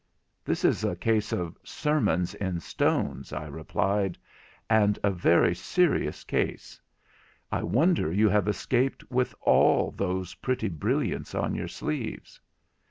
'This 0.43 0.65
is 0.65 0.83
a 0.83 0.95
case 0.95 1.31
of 1.31 1.55
"sermons 1.63 2.33
in 2.33 2.59
stones",' 2.59 3.31
I 3.31 3.45
replied, 3.45 4.17
'and 4.67 4.97
a 5.03 5.11
very 5.11 5.53
serious 5.53 6.23
case. 6.23 6.81
I 7.51 7.61
wonder 7.61 8.11
you 8.11 8.27
have 8.27 8.47
escaped 8.47 9.11
with 9.11 9.35
all 9.41 9.91
those 9.91 10.33
pretty 10.33 10.69
brilliants 10.69 11.35
on 11.35 11.53
your 11.53 11.67
sleeves.' 11.67 12.41